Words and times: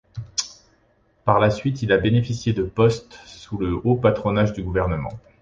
Par 1.25 1.39
la 1.39 1.51
suite, 1.51 1.83
il 1.83 1.91
a 1.91 1.99
bénéficié 1.99 2.53
de 2.53 2.63
postes 2.63 3.19
sous 3.27 3.59
le 3.59 3.75
haut 3.83 3.95
patronage 3.97 4.51
du 4.51 4.63
gouvernement. 4.63 5.13